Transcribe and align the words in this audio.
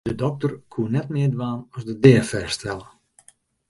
De 0.09 0.13
dokter 0.21 0.51
koe 0.71 0.87
net 0.95 1.07
mear 1.13 1.31
dwaan 1.35 1.59
as 1.75 1.83
de 1.87 1.93
dea 2.03 2.23
fêststelle. 2.31 2.87